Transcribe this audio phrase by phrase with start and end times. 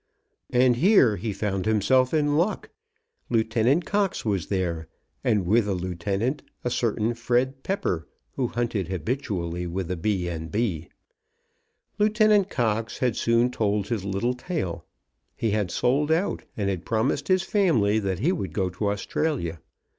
[0.49, 2.71] And here he found himself in luck.
[3.29, 4.87] Lieutenant Cox was there,
[5.23, 10.27] and with the lieutenant a certain Fred Pepper, who hunted habitually with the B.
[10.27, 10.89] and B.
[11.99, 14.87] Lieutenant Cox had soon told his little tale.
[15.35, 19.59] He had sold out, and had promised his family that he would go to Australia.